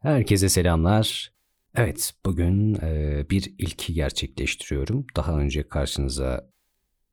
Herkese 0.00 0.48
selamlar. 0.48 1.32
Evet, 1.74 2.12
bugün 2.26 2.74
e, 2.74 3.26
bir 3.30 3.54
ilki 3.58 3.94
gerçekleştiriyorum. 3.94 5.06
Daha 5.16 5.38
önce 5.38 5.68
karşınıza 5.68 6.50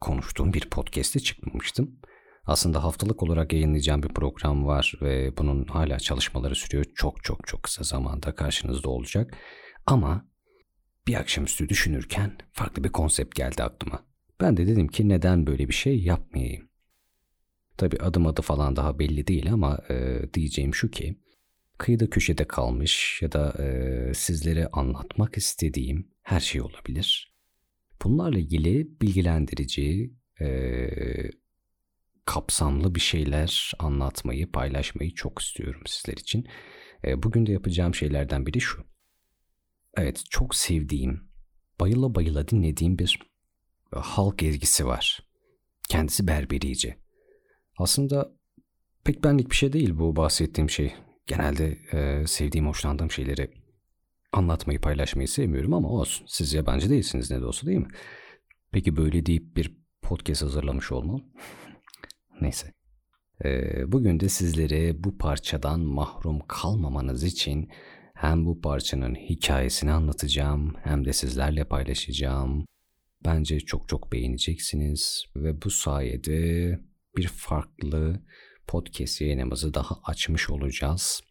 konuştuğum 0.01 0.53
bir 0.53 0.69
podcast'te 0.69 1.19
çıkmamıştım. 1.19 1.99
Aslında 2.45 2.83
haftalık 2.83 3.23
olarak 3.23 3.53
yayınlayacağım 3.53 4.03
bir 4.03 4.07
program 4.07 4.65
var 4.65 4.93
ve 5.01 5.37
bunun 5.37 5.65
hala 5.65 5.99
çalışmaları 5.99 6.55
sürüyor. 6.55 6.85
Çok 6.95 7.23
çok 7.23 7.47
çok 7.47 7.63
kısa 7.63 7.83
zamanda 7.83 8.35
karşınızda 8.35 8.89
olacak. 8.89 9.37
Ama 9.85 10.25
bir 11.07 11.15
akşamüstü 11.15 11.69
düşünürken 11.69 12.37
farklı 12.51 12.83
bir 12.83 12.91
konsept 12.91 13.35
geldi 13.35 13.63
aklıma. 13.63 14.03
Ben 14.41 14.57
de 14.57 14.67
dedim 14.67 14.87
ki 14.87 15.09
neden 15.09 15.47
böyle 15.47 15.67
bir 15.67 15.73
şey 15.73 15.99
yapmayayım? 15.99 16.69
Tabi 17.77 17.97
adım 17.97 18.27
adı 18.27 18.41
falan 18.41 18.75
daha 18.75 18.99
belli 18.99 19.27
değil 19.27 19.53
ama 19.53 19.79
e, 19.89 20.21
diyeceğim 20.33 20.75
şu 20.75 20.91
ki 20.91 21.15
kıyıda 21.77 22.09
köşede 22.09 22.47
kalmış 22.47 23.19
ya 23.21 23.31
da 23.31 23.63
e, 23.63 24.13
sizlere 24.13 24.67
anlatmak 24.67 25.37
istediğim 25.37 26.11
her 26.21 26.39
şey 26.39 26.61
olabilir. 26.61 27.33
Bunlarla 28.03 28.39
ilgili 28.39 29.01
bilgilendirici, 29.01 30.13
e, 30.41 30.47
kapsamlı 32.25 32.95
bir 32.95 32.99
şeyler 32.99 33.71
anlatmayı, 33.79 34.51
paylaşmayı 34.51 35.13
çok 35.13 35.41
istiyorum 35.41 35.81
sizler 35.85 36.13
için. 36.17 36.47
E, 37.05 37.23
bugün 37.23 37.45
de 37.45 37.51
yapacağım 37.51 37.95
şeylerden 37.95 38.45
biri 38.45 38.61
şu. 38.61 38.83
Evet, 39.97 40.23
çok 40.29 40.55
sevdiğim, 40.55 41.29
bayıla 41.79 42.15
bayıla 42.15 42.47
dinlediğim 42.47 42.99
bir 42.99 43.19
halk 43.91 44.43
ezgisi 44.43 44.85
var. 44.85 45.19
Kendisi 45.89 46.27
berberici. 46.27 46.97
Aslında 47.77 48.31
pek 49.03 49.23
benlik 49.23 49.51
bir 49.51 49.55
şey 49.55 49.73
değil 49.73 49.97
bu 49.97 50.15
bahsettiğim 50.15 50.69
şey. 50.69 50.93
Genelde 51.27 51.77
e, 51.93 52.27
sevdiğim, 52.27 52.67
hoşlandığım 52.67 53.11
şeyleri 53.11 53.51
anlatmayı, 54.31 54.81
paylaşmayı 54.81 55.27
sevmiyorum 55.27 55.73
ama 55.73 55.89
olsun. 55.89 56.25
Siz 56.29 56.53
yabancı 56.53 56.89
değilsiniz 56.89 57.31
ne 57.31 57.41
de 57.41 57.45
olsa 57.45 57.67
değil 57.67 57.77
mi? 57.77 57.87
Peki 58.71 58.97
böyle 58.97 59.25
deyip 59.25 59.55
bir 59.55 59.77
podcast 60.01 60.41
hazırlamış 60.41 60.91
olmam? 60.91 61.23
Neyse. 62.41 62.73
E, 63.45 63.51
bugün 63.91 64.19
de 64.19 64.29
sizlere 64.29 65.03
bu 65.03 65.17
parçadan 65.17 65.79
mahrum 65.79 66.39
kalmamanız 66.47 67.23
için 67.23 67.69
hem 68.13 68.45
bu 68.45 68.61
parçanın 68.61 69.15
hikayesini 69.15 69.91
anlatacağım 69.91 70.75
hem 70.83 71.05
de 71.05 71.13
sizlerle 71.13 71.63
paylaşacağım. 71.63 72.65
Bence 73.25 73.59
çok 73.59 73.89
çok 73.89 74.11
beğeneceksiniz 74.11 75.25
ve 75.35 75.61
bu 75.61 75.69
sayede 75.69 76.79
bir 77.17 77.27
farklı 77.27 78.21
podcast 78.67 79.21
yayınımızı 79.21 79.73
daha 79.73 79.99
açmış 80.03 80.49
olacağız. 80.49 81.21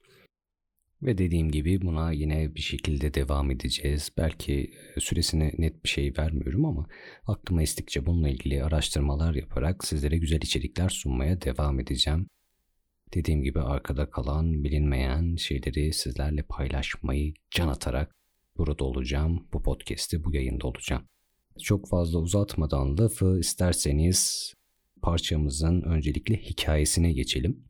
Ve 1.03 1.19
dediğim 1.19 1.51
gibi 1.51 1.83
buna 1.83 2.13
yine 2.13 2.55
bir 2.55 2.61
şekilde 2.61 3.15
devam 3.15 3.51
edeceğiz. 3.51 4.11
Belki 4.17 4.71
e, 4.97 5.01
süresine 5.01 5.53
net 5.59 5.85
bir 5.85 5.89
şey 5.89 6.13
vermiyorum 6.19 6.65
ama 6.65 6.87
aklıma 7.27 7.63
estikçe 7.63 8.07
bununla 8.07 8.29
ilgili 8.29 8.65
araştırmalar 8.65 9.35
yaparak 9.35 9.85
sizlere 9.85 10.19
güzel 10.19 10.43
içerikler 10.43 10.89
sunmaya 10.89 11.43
devam 11.43 11.81
edeceğim. 11.81 12.27
Dediğim 13.15 13.43
gibi 13.43 13.61
arkada 13.61 14.11
kalan, 14.11 14.65
bilinmeyen 14.65 15.37
şeyleri 15.37 15.93
sizlerle 15.93 16.43
paylaşmayı 16.43 17.35
can 17.51 17.69
atarak 17.69 18.17
burada 18.57 18.85
olacağım. 18.85 19.49
Bu 19.53 19.63
podcast'te, 19.63 20.25
bu 20.25 20.35
yayında 20.35 20.67
olacağım. 20.67 21.03
Çok 21.63 21.89
fazla 21.89 22.19
uzatmadan 22.19 22.99
lafı 22.99 23.39
isterseniz 23.41 24.53
parçamızın 25.03 25.83
öncelikle 25.83 26.37
hikayesine 26.37 27.13
geçelim. 27.13 27.65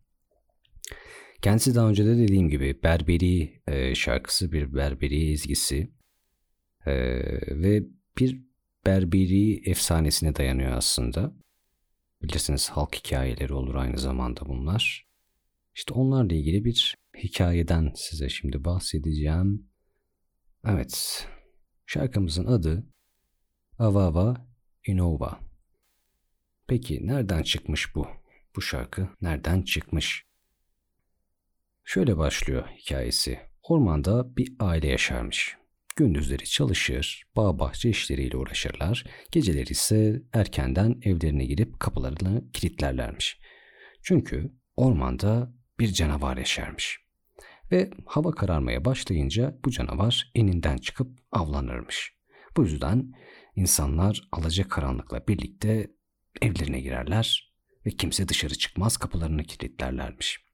Kendisi 1.43 1.75
daha 1.75 1.89
önce 1.89 2.05
de 2.05 2.19
dediğim 2.19 2.49
gibi 2.49 2.83
Berberi 2.83 3.63
e, 3.67 3.95
şarkısı 3.95 4.53
bir 4.53 4.75
Berberi 4.75 5.31
ezgisi 5.33 5.91
e, 6.87 6.95
ve 7.63 7.83
bir 8.19 8.47
Berberi 8.87 9.71
efsanesine 9.71 10.37
dayanıyor 10.37 10.73
aslında. 10.73 11.33
Bilirsiniz 12.23 12.71
halk 12.71 12.95
hikayeleri 12.95 13.53
olur 13.53 13.75
aynı 13.75 13.99
zamanda 13.99 14.41
bunlar. 14.47 15.07
İşte 15.75 15.95
onlarla 15.95 16.35
ilgili 16.35 16.65
bir 16.65 16.97
hikayeden 17.19 17.93
size 17.95 18.29
şimdi 18.29 18.65
bahsedeceğim. 18.65 19.71
Evet, 20.67 21.27
şarkımızın 21.87 22.47
adı 22.47 22.87
Avava 23.79 24.47
Inova. 24.87 25.46
Peki 26.69 27.07
nereden 27.07 27.43
çıkmış 27.43 27.95
bu? 27.95 28.07
Bu 28.57 28.63
şarkı 28.63 29.09
nereden 29.21 29.63
çıkmış? 29.63 30.27
Şöyle 31.85 32.19
başlıyor 32.19 32.69
hikayesi. 32.79 33.39
Ormanda 33.63 34.37
bir 34.37 34.53
aile 34.61 34.89
yaşarmış. 34.89 35.57
Gündüzleri 35.97 36.45
çalışır, 36.45 37.25
bağ 37.37 37.59
bahçe 37.59 37.91
işleriyle 37.91 38.37
uğraşırlar. 38.37 39.05
Geceleri 39.31 39.71
ise 39.71 40.23
erkenden 40.33 41.01
evlerine 41.03 41.45
girip 41.45 41.81
kapılarını 41.81 42.53
kilitlerlermiş. 42.53 43.41
Çünkü 44.03 44.53
ormanda 44.77 45.53
bir 45.79 45.93
canavar 45.93 46.37
yaşarmış. 46.37 46.99
Ve 47.73 47.91
hava 48.07 48.31
kararmaya 48.31 48.85
başlayınca 48.85 49.59
bu 49.65 49.71
canavar 49.71 50.31
eninden 50.35 50.77
çıkıp 50.77 51.19
avlanırmış. 51.33 52.17
Bu 52.57 52.63
yüzden 52.63 53.13
insanlar 53.57 54.29
alaca 54.33 54.69
karanlıkla 54.69 55.27
birlikte 55.29 55.91
evlerine 56.43 56.81
girerler 56.81 57.55
ve 57.87 57.91
kimse 57.91 58.29
dışarı 58.29 58.55
çıkmaz 58.55 58.97
kapılarını 58.97 59.45
kilitlerlermiş. 59.45 60.47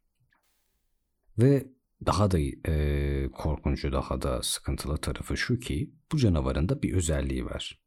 Ve 1.39 1.67
daha 2.07 2.31
da 2.31 2.39
e, 2.69 3.29
korkuncu, 3.33 3.93
daha 3.93 4.23
da 4.23 4.43
sıkıntılı 4.43 4.99
tarafı 4.99 5.37
şu 5.37 5.59
ki 5.59 5.95
bu 6.13 6.19
canavarın 6.19 6.69
da 6.69 6.83
bir 6.83 6.93
özelliği 6.95 7.45
var. 7.45 7.83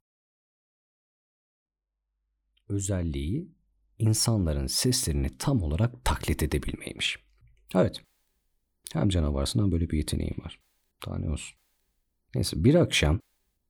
Özelliği 2.70 3.56
insanların 4.00 4.68
seslerini 4.68 5.38
tam 5.38 5.64
olarak 5.64 6.06
taklit 6.06 6.44
edebilmeymiş. 6.44 7.20
Evet. 7.76 8.02
Hem 8.94 9.10
canavarsın 9.10 9.60
hem 9.64 9.72
böyle 9.72 9.90
bir 9.90 9.98
yeteneğim 9.98 10.38
var. 10.44 10.60
Daha 11.06 11.32
olsun. 11.32 11.58
Neyse 12.36 12.64
bir 12.64 12.76
akşam 12.76 13.20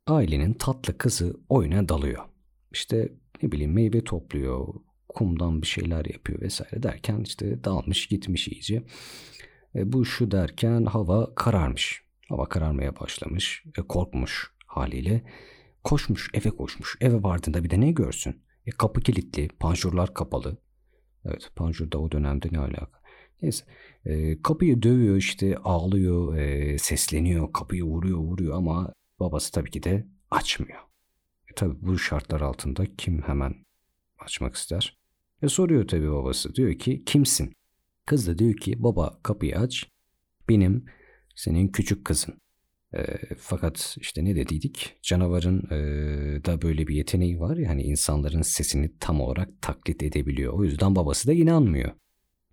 ailenin 0.08 0.54
tatlı 0.54 0.98
kızı 0.98 1.40
oyuna 1.50 1.90
dalıyor. 1.90 2.24
İşte 2.72 3.14
ne 3.46 3.52
bileyim 3.52 3.74
meyve 3.74 4.04
topluyor, 4.04 4.68
kumdan 5.10 5.62
bir 5.62 5.68
şeyler 5.68 6.06
yapıyor 6.06 6.42
vesaire 6.42 6.84
derken 6.84 7.20
işte 7.20 7.64
dalmış 7.64 8.08
gitmiş 8.08 8.48
iyice. 8.48 8.84
E, 9.76 9.94
bu 9.94 10.06
şu 10.06 10.32
derken 10.32 10.86
hava 10.86 11.36
kararmış. 11.36 12.02
Hava 12.30 12.50
kararmaya 12.50 13.00
başlamış. 13.00 13.64
E, 13.78 13.82
korkmuş 13.82 14.52
haliyle. 14.66 15.24
Koşmuş 15.84 16.30
eve 16.34 16.50
koşmuş. 16.50 16.98
Eve 17.02 17.24
vardığında 17.24 17.64
bir 17.64 17.70
de 17.70 17.82
ne 17.82 17.92
görsün? 17.92 18.42
E, 18.66 18.72
kapı 18.72 19.02
kilitli, 19.02 19.48
panjurlar 19.48 20.14
kapalı. 20.14 20.58
Evet 21.26 21.52
panjurda 21.56 21.98
o 21.98 22.12
dönemde 22.12 22.48
ne 22.52 22.60
alaka? 22.60 23.02
Neyse. 23.42 23.66
E, 24.06 24.42
kapıyı 24.42 24.82
dövüyor 24.82 25.16
işte 25.16 25.58
ağlıyor, 25.58 26.38
e, 26.38 26.78
sesleniyor, 26.78 27.54
kapıyı 27.54 27.84
vuruyor 27.84 28.18
vuruyor 28.18 28.58
ama 28.58 28.94
babası 29.20 29.52
tabii 29.52 29.72
ki 29.72 29.84
de 29.84 30.08
açmıyor. 30.32 30.80
Tabii 31.56 31.76
bu 31.82 32.00
şartlar 32.00 32.42
altında 32.42 32.86
kim 32.98 33.22
hemen 33.22 33.56
açmak 34.20 34.56
ister? 34.56 34.98
E, 35.42 35.48
soruyor 35.48 35.88
tabii 35.88 36.12
babası. 36.12 36.56
Diyor 36.56 36.80
ki 36.80 37.04
kimsin? 37.06 37.54
Kız 38.06 38.28
da 38.28 38.38
diyor 38.38 38.56
ki 38.56 38.84
baba 38.84 39.20
kapıyı 39.24 39.60
aç. 39.60 39.90
Benim 40.50 40.86
senin 41.36 41.68
küçük 41.68 42.06
kızın. 42.06 42.42
E, 42.94 43.04
fakat 43.38 43.98
işte 44.00 44.26
ne 44.26 44.36
dediydik? 44.36 44.96
Canavarın 45.02 45.60
e, 45.72 46.46
da 46.46 46.62
böyle 46.62 46.88
bir 46.88 46.96
yeteneği 46.96 47.40
var. 47.40 47.58
Yani 47.58 47.84
insanların 47.84 48.42
sesini 48.42 48.92
tam 49.00 49.22
olarak 49.22 49.62
taklit 49.62 50.04
edebiliyor. 50.04 50.54
O 50.54 50.64
yüzden 50.64 50.96
babası 50.96 51.28
da 51.28 51.34
inanmıyor. 51.34 51.92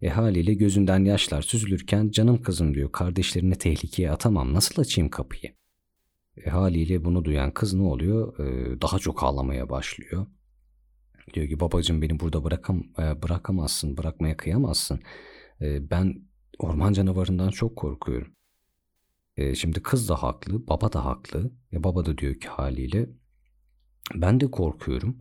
E 0.03 0.09
haliyle 0.09 0.55
gözünden 0.55 1.05
yaşlar 1.05 1.43
süzülürken 1.43 2.11
canım 2.11 2.43
kızım 2.43 2.75
diyor 2.75 2.93
kardeşlerini 2.93 3.55
tehlikeye 3.55 4.11
atamam 4.11 4.55
nasıl 4.55 4.83
açayım 4.83 5.11
kapıyı? 5.11 5.53
E, 6.37 6.51
haliyle 6.51 7.05
bunu 7.05 7.25
duyan 7.25 7.51
kız 7.55 7.75
ne 7.75 7.83
oluyor? 7.83 8.39
E, 8.39 8.81
daha 8.81 8.99
çok 8.99 9.23
ağlamaya 9.23 9.71
başlıyor. 9.71 10.27
Diyor 11.35 11.49
ki 11.49 11.61
babacığım 11.61 12.03
beni 12.03 12.21
burada 12.21 12.45
bırakam, 12.45 12.85
e, 12.99 13.23
bırakamazsın, 13.23 13.97
bırakmaya 13.97 14.37
kıyamazsın. 14.37 15.01
E, 15.61 15.91
ben 15.91 16.23
orman 16.59 16.93
canavarından 16.93 17.51
çok 17.51 17.77
korkuyorum. 17.77 18.33
E, 19.37 19.55
şimdi 19.55 19.83
kız 19.83 20.09
da 20.09 20.23
haklı, 20.23 20.67
baba 20.67 20.93
da 20.93 21.05
haklı. 21.05 21.51
E, 21.73 21.85
baba 21.85 22.07
da 22.07 22.19
diyor 22.19 22.35
ki 22.35 22.49
haliyle 22.49 23.09
ben 24.15 24.41
de 24.41 24.51
korkuyorum. 24.51 25.19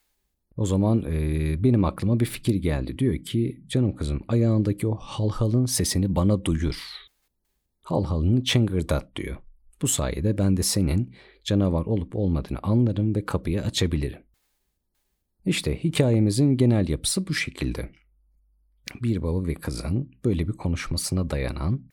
O 0.57 0.65
zaman 0.65 1.03
e, 1.07 1.63
benim 1.63 1.85
aklıma 1.85 2.19
bir 2.19 2.25
fikir 2.25 2.55
geldi. 2.55 2.99
Diyor 2.99 3.23
ki 3.23 3.63
canım 3.67 3.95
kızım 3.95 4.21
ayağındaki 4.27 4.87
o 4.87 4.95
halhalın 4.95 5.65
sesini 5.65 6.15
bana 6.15 6.45
duyur. 6.45 6.83
Halhalını 7.81 8.43
çıngırdat 8.43 9.15
diyor. 9.15 9.37
Bu 9.81 9.87
sayede 9.87 10.37
ben 10.37 10.57
de 10.57 10.63
senin 10.63 11.15
canavar 11.43 11.85
olup 11.85 12.15
olmadığını 12.15 12.59
anlarım 12.63 13.15
ve 13.15 13.25
kapıyı 13.25 13.61
açabilirim. 13.61 14.23
İşte 15.45 15.83
hikayemizin 15.83 16.57
genel 16.57 16.89
yapısı 16.89 17.27
bu 17.27 17.33
şekilde. 17.33 17.91
Bir 19.03 19.21
baba 19.21 19.47
ve 19.47 19.53
kızın 19.53 20.11
böyle 20.25 20.47
bir 20.47 20.53
konuşmasına 20.53 21.29
dayanan 21.29 21.91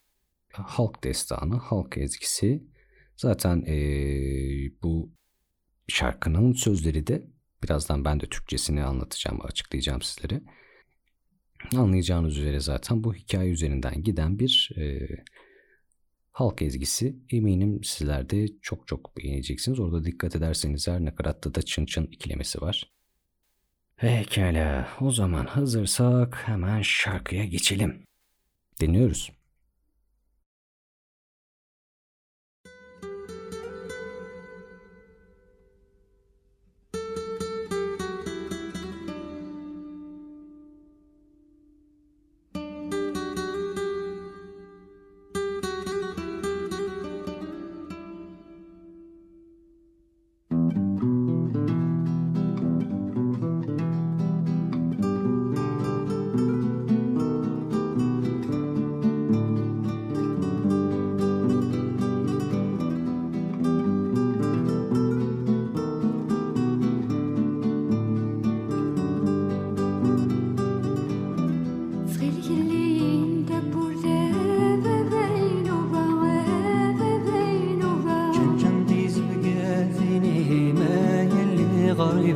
halk 0.53 1.05
destanı, 1.05 1.57
halk 1.57 1.99
ezgisi. 1.99 2.65
Zaten 3.17 3.65
e, 3.67 3.77
bu 4.83 5.13
şarkının 5.89 6.53
sözleri 6.53 7.07
de 7.07 7.27
birazdan 7.63 8.05
ben 8.05 8.21
de 8.21 8.27
Türkçesini 8.27 8.85
anlatacağım, 8.85 9.41
açıklayacağım 9.43 10.03
sizlere. 10.03 10.43
Anlayacağınız 11.77 12.39
üzere 12.39 12.61
zaten 12.61 13.05
bu 13.05 13.15
hikaye 13.15 13.51
üzerinden 13.51 14.03
giden 14.03 14.39
bir 14.39 14.71
e, 14.77 15.09
halk 16.41 16.63
ezgisi. 16.63 17.17
Eminim 17.31 17.85
sizler 17.85 18.31
de 18.31 18.47
çok 18.63 18.89
çok 18.89 19.17
beğeneceksiniz. 19.17 19.81
Orada 19.81 20.05
dikkat 20.05 20.37
ederseniz 20.37 20.89
her 20.89 21.05
nakaratta 21.05 21.55
da 21.55 21.63
çın 21.63 21.87
çın 21.87 22.07
ikilemesi 22.07 22.61
var. 22.61 22.93
Pekala 23.97 24.89
o 25.01 25.11
zaman 25.11 25.47
hazırsak 25.47 26.49
hemen 26.49 26.83
şarkıya 26.83 27.45
geçelim. 27.45 28.05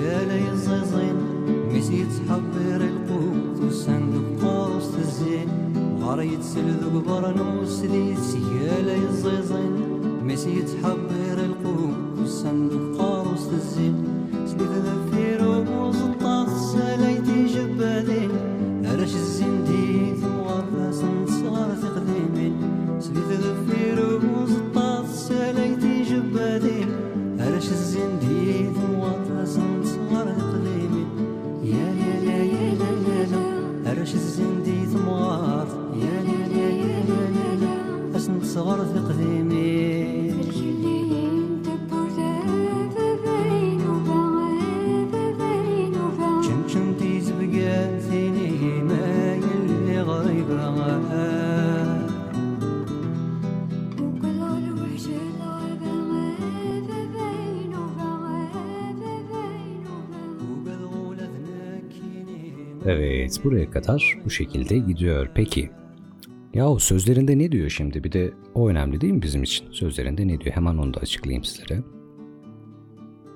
رجالي 0.00 0.48
الزيزين 0.52 1.16
مسيت 1.72 2.12
حبير 2.28 2.80
القوت 2.80 3.64
وسندق 3.64 4.44
قوس 4.44 4.88
الزين. 4.98 5.48
وغريت 6.00 6.42
سلذق 6.42 7.04
برنوس 7.08 7.80
ديت 7.80 8.18
سيالي 8.18 8.96
الزيزين 9.08 9.72
مسيت 10.24 10.70
حبير 10.82 11.38
القوت 11.44 12.18
وسندق 12.22 12.99
Dinliyoruz. 39.18 40.60
Evet 62.86 63.44
buraya 63.44 63.70
kadar 63.70 64.18
bu 64.24 64.30
şekilde 64.30 64.78
gidiyor. 64.78 65.30
Peki 65.34 65.70
Yahu 66.54 66.80
sözlerinde 66.80 67.38
ne 67.38 67.52
diyor 67.52 67.70
şimdi? 67.70 68.04
Bir 68.04 68.12
de 68.12 68.34
o 68.54 68.68
önemli 68.68 69.00
değil 69.00 69.12
mi 69.12 69.22
bizim 69.22 69.42
için? 69.42 69.72
Sözlerinde 69.72 70.28
ne 70.28 70.40
diyor? 70.40 70.56
Hemen 70.56 70.76
onu 70.76 70.94
da 70.94 71.00
açıklayayım 71.00 71.44
sizlere. 71.44 71.82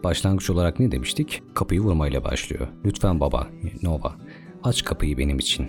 Başlangıç 0.04 0.50
olarak 0.50 0.80
ne 0.80 0.92
demiştik? 0.92 1.42
Kapıyı 1.54 1.80
vurmayla 1.80 2.24
başlıyor. 2.24 2.68
Lütfen 2.84 3.20
baba, 3.20 3.48
Nova, 3.82 4.16
aç 4.62 4.84
kapıyı 4.84 5.18
benim 5.18 5.38
için. 5.38 5.68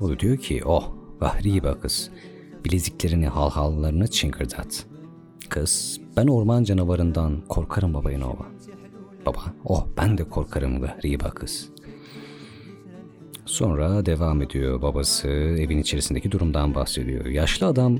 O 0.00 0.08
da 0.08 0.18
diyor 0.18 0.36
ki, 0.36 0.62
oh, 0.64 0.94
vahriba 1.20 1.80
kız, 1.80 2.10
bileziklerini 2.64 3.26
halhallarını 3.26 4.08
çıngırdat. 4.08 4.86
Kız, 5.48 6.00
ben 6.16 6.26
orman 6.26 6.64
canavarından 6.64 7.40
korkarım 7.48 7.94
baba 7.94 8.10
Nova. 8.10 8.46
Baba, 9.26 9.40
oh 9.64 9.86
ben 9.96 10.18
de 10.18 10.24
korkarım 10.24 10.82
vahriba 10.82 11.30
kız. 11.30 11.68
Sonra 13.44 14.06
devam 14.06 14.42
ediyor 14.42 14.82
babası 14.82 15.28
evin 15.28 15.78
içerisindeki 15.78 16.32
durumdan 16.32 16.74
bahsediyor. 16.74 17.26
Yaşlı 17.26 17.66
adam 17.66 17.98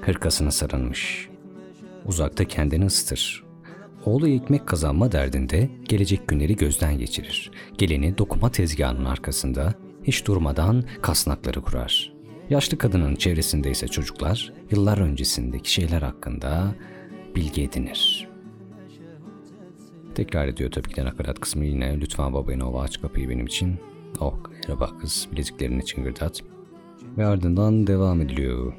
hırkasını 0.00 0.52
sarılmış. 0.52 1.28
Uzakta 2.04 2.44
kendini 2.44 2.86
ısıtır. 2.86 3.44
Oğlu 4.04 4.28
ekmek 4.28 4.66
kazanma 4.66 5.12
derdinde 5.12 5.70
gelecek 5.84 6.28
günleri 6.28 6.56
gözden 6.56 6.98
geçirir. 6.98 7.50
Geleni 7.78 8.18
dokuma 8.18 8.50
tezgahının 8.50 9.04
arkasında 9.04 9.74
hiç 10.04 10.26
durmadan 10.26 10.84
kasnakları 11.02 11.60
kurar. 11.60 12.12
Yaşlı 12.50 12.78
kadının 12.78 13.16
çevresinde 13.16 13.70
ise 13.70 13.88
çocuklar 13.88 14.52
yıllar 14.70 14.98
öncesindeki 14.98 15.72
şeyler 15.72 16.02
hakkında 16.02 16.74
bilgi 17.36 17.62
edinir. 17.62 18.28
Tekrar 20.14 20.48
ediyor 20.48 20.70
tabii 20.70 20.88
ki 20.88 20.96
de 20.96 21.04
nakarat 21.04 21.40
kısmı 21.40 21.64
yine 21.64 22.00
lütfen 22.00 22.34
babayın 22.34 22.60
o 22.60 22.80
aç 22.80 23.00
kapıyı 23.00 23.28
benim 23.28 23.46
için 23.46 23.76
Oh 24.20 24.34
merhaba 24.62 24.98
kız 24.98 25.28
bileziklerini 25.32 25.84
çıngırdat. 25.84 26.42
Ve 27.18 27.26
ardından 27.26 27.86
devam 27.86 28.20
ediliyor. 28.20 28.72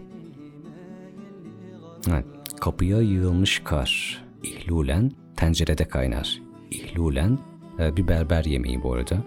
Evet, 2.10 2.26
kapıya 2.60 3.02
yığılmış 3.02 3.60
kar. 3.64 4.24
İhlulen 4.44 5.12
tencerede 5.36 5.86
kaynar. 5.86 6.42
İhlulen 6.72 7.40
e, 7.80 7.98
bir 7.98 8.08
berber 8.08 8.46
yemeği 8.46 8.84
bu 8.84 8.94
arada. 8.94 9.18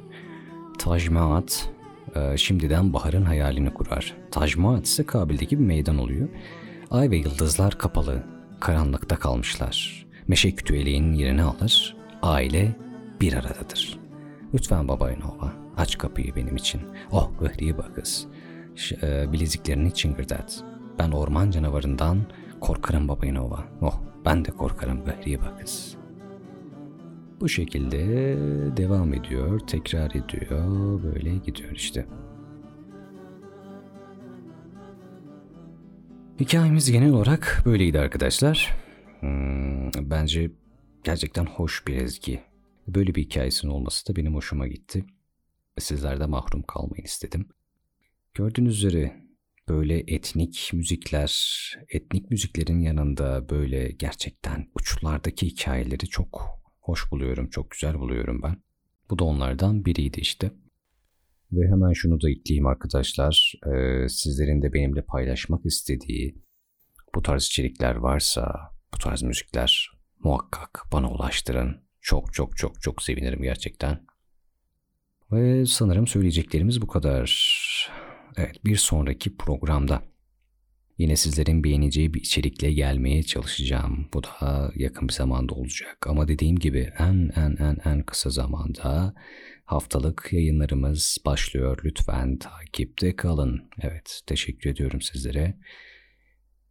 Tajmaat 0.79 1.71
e, 2.15 2.37
şimdiden 2.37 2.93
baharın 2.93 3.23
hayalini 3.23 3.75
kurar. 3.75 4.17
Tajmaat 4.31 4.87
ise 4.87 5.07
Kabil'deki 5.07 5.59
bir 5.59 5.65
meydan 5.65 5.99
oluyor. 5.99 6.29
Ay 6.91 7.11
ve 7.11 7.17
yıldızlar 7.17 7.79
kapalı, 7.79 8.23
karanlıkta 8.61 9.17
kalmışlar. 9.17 10.07
Meşe 10.29 10.51
kütüğeliğinin 10.55 11.13
yerini 11.13 11.43
alır, 11.43 11.97
aile 12.23 12.77
bir 13.21 13.33
aradadır. 13.33 13.99
Lütfen 14.55 14.89
baba 14.89 15.11
Nova, 15.11 15.53
Aç 15.81 15.99
kapıyı 15.99 16.37
benim 16.37 16.57
için. 16.57 16.81
Oh 17.11 17.31
Gıhriba 17.41 17.93
kız. 17.95 18.27
Ş- 18.77 18.99
e, 19.03 19.33
bileziklerini 19.33 19.95
çıngırdat. 19.95 20.65
Ben 20.99 21.11
orman 21.11 21.51
canavarından 21.51 22.19
korkarım 22.61 23.09
babayınova. 23.09 23.65
Oh 23.81 24.01
ben 24.25 24.45
de 24.45 24.51
korkarım 24.51 25.05
Gıhriba 25.05 25.57
kız. 25.57 25.97
Bu 27.41 27.49
şekilde 27.49 27.99
devam 28.77 29.15
ediyor, 29.15 29.61
tekrar 29.61 30.11
ediyor, 30.11 31.03
böyle 31.03 31.37
gidiyor 31.37 31.71
işte. 31.71 32.07
Hikayemiz 36.41 36.93
genel 36.93 37.13
olarak 37.13 37.63
böyleydi 37.67 37.99
arkadaşlar. 38.01 38.75
Hmm, 39.21 39.91
bence 40.11 40.51
gerçekten 41.05 41.47
hoş 41.47 41.87
bir 41.87 41.97
ezgi. 41.97 42.41
Böyle 42.89 43.15
bir 43.15 43.23
hikayesinin 43.23 43.73
olması 43.73 44.09
da 44.09 44.17
benim 44.17 44.35
hoşuma 44.35 44.67
gitti 44.67 45.05
sizler 45.79 46.21
de 46.21 46.27
mahrum 46.27 46.63
kalmayın 46.63 47.05
istedim. 47.05 47.49
Gördüğünüz 48.35 48.85
üzere 48.85 49.31
böyle 49.69 49.99
etnik 49.99 50.71
müzikler, 50.73 51.33
etnik 51.89 52.31
müziklerin 52.31 52.81
yanında 52.81 53.49
böyle 53.49 53.91
gerçekten 53.91 54.71
uçlardaki 54.75 55.47
hikayeleri 55.47 56.07
çok 56.09 56.61
hoş 56.81 57.13
buluyorum, 57.13 57.51
çok 57.51 57.71
güzel 57.71 57.99
buluyorum 57.99 58.43
ben. 58.43 58.57
Bu 59.11 59.19
da 59.19 59.25
onlardan 59.25 59.85
biriydi 59.85 60.21
işte. 60.21 60.53
Ve 61.53 61.69
hemen 61.69 61.93
şunu 61.93 62.21
da 62.21 62.31
ekleyeyim 62.31 62.67
arkadaşlar. 62.67 63.55
Ee, 63.67 64.09
sizlerin 64.09 64.63
de 64.63 64.73
benimle 64.73 65.03
paylaşmak 65.03 65.67
istediği 65.67 66.43
bu 67.15 67.23
tarz 67.23 67.45
içerikler 67.45 67.95
varsa, 67.95 68.71
bu 68.95 68.99
tarz 68.99 69.23
müzikler 69.23 69.91
muhakkak 70.19 70.85
bana 70.93 71.11
ulaştırın. 71.11 71.85
Çok 72.01 72.35
çok 72.35 72.57
çok 72.57 72.83
çok 72.83 73.03
sevinirim 73.03 73.43
gerçekten. 73.43 74.07
Ve 75.33 75.67
sanırım 75.67 76.07
söyleyeceklerimiz 76.07 76.83
bu 76.83 76.87
kadar. 76.87 77.61
Evet 78.37 78.65
bir 78.65 78.77
sonraki 78.77 79.37
programda 79.37 80.03
yine 80.99 81.17
sizlerin 81.17 81.65
beğeneceği 81.65 82.15
bir 82.15 82.21
içerikle 82.21 82.73
gelmeye 82.73 83.23
çalışacağım. 83.23 84.09
Bu 84.15 84.23
da 84.23 84.73
yakın 84.75 85.09
bir 85.09 85.13
zamanda 85.13 85.55
olacak. 85.55 86.07
Ama 86.07 86.29
dediğim 86.29 86.57
gibi 86.57 86.93
en 86.99 87.31
en 87.37 87.57
en 87.57 87.77
en 87.85 88.03
kısa 88.03 88.31
zamanda 88.31 89.15
haftalık 89.65 90.29
yayınlarımız 90.33 91.19
başlıyor. 91.27 91.81
Lütfen 91.85 92.39
takipte 92.39 93.17
kalın. 93.17 93.71
Evet 93.81 94.21
teşekkür 94.27 94.71
ediyorum 94.71 95.01
sizlere. 95.01 95.55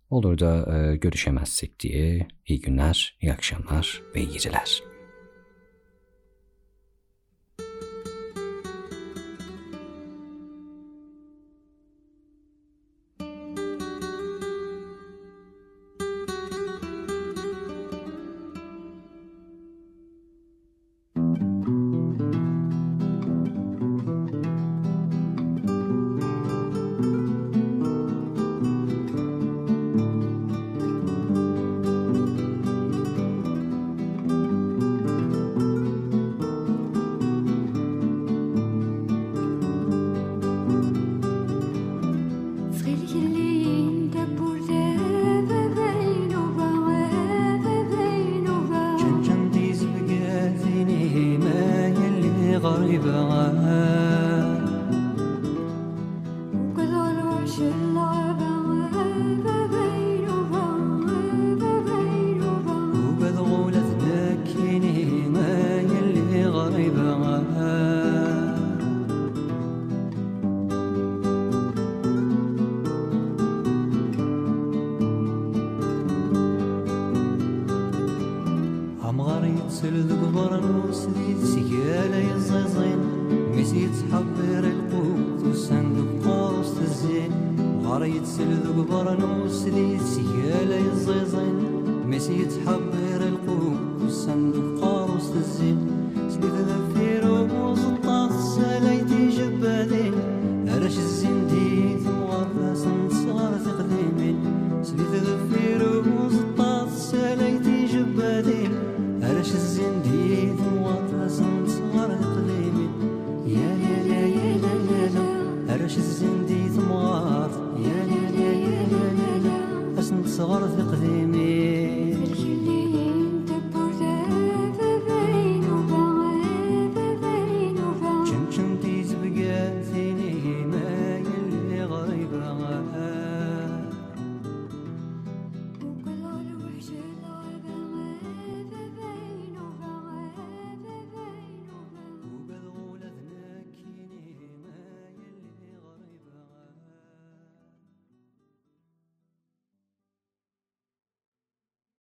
Olur 0.09 0.39
da 0.39 0.77
e, 0.77 0.95
görüşemezsek 0.95 1.79
diye 1.79 2.27
iyi 2.47 2.61
günler, 2.61 3.17
iyi 3.21 3.33
akşamlar 3.33 4.01
ve 4.15 4.21
iyi 4.21 4.29
geceler. 4.29 4.88
غريب 52.63 53.01
عنها. 53.07 54.18
سل 79.69 80.09
قبر 80.09 80.61
وسديد 80.89 81.37
سيالة 81.43 82.17
يزيزين 82.17 82.99
ميسيد 83.55 83.91
حبير 84.11 84.63
القوت 84.63 85.43
والصندوق 85.45 86.25
قوس 86.25 86.73
الزين. 86.81 87.31
غريت 87.85 88.25
سل 88.25 88.51
قبر 88.77 89.17
وسديد 89.45 90.01
سيالة 90.01 90.75
يزيزين 90.75 91.55
ميسيد 92.05 92.51
حبير 92.65 93.21
القوت 93.27 94.01
والصندوق 94.01 94.79
قوس 94.81 95.31
الزين. 95.35 95.77
سليت 96.29 96.53
ذا 96.67 96.77